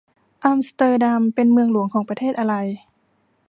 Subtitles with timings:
[0.43, 2.53] อัมสเตอร์ดัมเป็นเมืองหลวงของประเทศอะไร